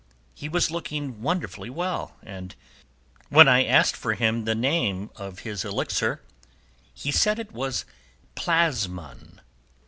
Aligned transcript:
He 0.33 0.49
was 0.49 0.71
looking 0.71 1.21
wonderfully 1.21 1.69
well, 1.69 2.15
and 2.23 2.55
when 3.29 3.47
I 3.47 3.67
wanted 3.71 4.45
the 4.45 4.55
name 4.55 5.11
of 5.15 5.41
his 5.45 5.63
elixir, 5.63 6.23
he 6.91 7.11
said 7.11 7.37
it 7.37 7.51
was 7.51 7.85
plasmon. 8.35 9.41